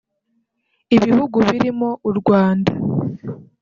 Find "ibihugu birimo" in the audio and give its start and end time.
0.95-1.89